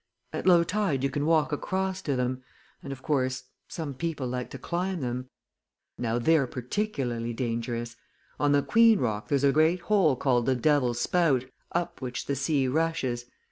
[0.33, 2.41] At low tide you can walk across to them.
[2.81, 5.29] And of course, some people like to climb them.
[5.95, 7.97] Now, they're particularly dangerous!
[8.39, 12.35] On the Queen rock there's a great hole called the Devil's Spout, up which the
[12.35, 13.25] sea rushes.